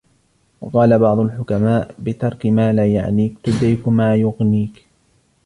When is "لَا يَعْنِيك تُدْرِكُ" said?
2.73-3.87